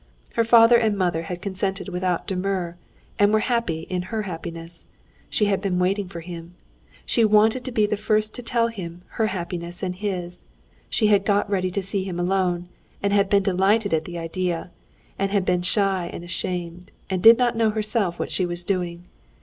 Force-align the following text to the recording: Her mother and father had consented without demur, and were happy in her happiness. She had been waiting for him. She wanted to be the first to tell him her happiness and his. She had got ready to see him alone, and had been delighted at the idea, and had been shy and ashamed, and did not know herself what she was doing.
Her 0.33 0.43
mother 0.51 0.77
and 0.77 0.97
father 0.97 1.21
had 1.21 1.43
consented 1.43 1.87
without 1.89 2.25
demur, 2.25 2.75
and 3.19 3.31
were 3.31 3.41
happy 3.41 3.81
in 3.81 4.01
her 4.09 4.23
happiness. 4.23 4.87
She 5.29 5.45
had 5.45 5.61
been 5.61 5.77
waiting 5.77 6.07
for 6.09 6.21
him. 6.21 6.55
She 7.05 7.23
wanted 7.23 7.63
to 7.65 7.71
be 7.71 7.85
the 7.85 7.97
first 7.97 8.33
to 8.33 8.41
tell 8.41 8.69
him 8.69 9.03
her 9.21 9.27
happiness 9.27 9.83
and 9.83 9.95
his. 9.95 10.45
She 10.89 11.05
had 11.05 11.23
got 11.23 11.47
ready 11.51 11.69
to 11.69 11.83
see 11.83 12.03
him 12.03 12.19
alone, 12.19 12.67
and 13.03 13.13
had 13.13 13.29
been 13.29 13.43
delighted 13.43 13.93
at 13.93 14.05
the 14.05 14.17
idea, 14.17 14.71
and 15.19 15.29
had 15.29 15.45
been 15.45 15.61
shy 15.61 16.09
and 16.11 16.23
ashamed, 16.23 16.89
and 17.07 17.21
did 17.21 17.37
not 17.37 17.55
know 17.55 17.69
herself 17.69 18.19
what 18.19 18.31
she 18.31 18.43
was 18.47 18.63
doing. 18.63 19.03